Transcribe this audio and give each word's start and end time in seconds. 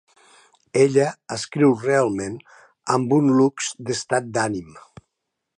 Ella 0.83 1.03
escriu 1.35 1.75
realment 1.83 2.39
amb 2.97 3.15
un 3.21 3.31
lux 3.41 3.71
d'estat 3.91 4.37
d'ànim. 4.39 4.77